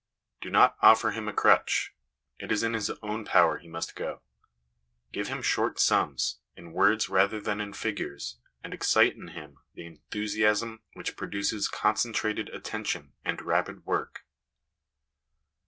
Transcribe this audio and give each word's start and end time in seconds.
Do 0.41 0.49
not 0.49 0.77
offer 0.81 1.11
him 1.11 1.27
a 1.27 1.31
crutch: 1.33 1.93
it 2.39 2.51
is 2.51 2.63
in 2.63 2.73
his 2.73 2.89
own 3.03 3.23
power 3.23 3.59
he 3.59 3.67
must 3.67 3.95
go. 3.95 4.23
Give 5.11 5.27
him 5.27 5.43
short 5.43 5.79
sums, 5.79 6.39
in 6.55 6.73
words 6.73 7.07
rather 7.07 7.39
than 7.39 7.61
in 7.61 7.71
figures, 7.73 8.39
and 8.63 8.73
excite 8.73 9.15
in 9.15 9.27
him 9.27 9.59
the 9.75 9.85
enthusiasm 9.85 10.81
which 10.93 11.15
produces 11.15 11.67
concentrated 11.67 12.49
attention 12.49 13.13
and 13.23 13.43
rapid 13.43 13.85
work. 13.85 14.25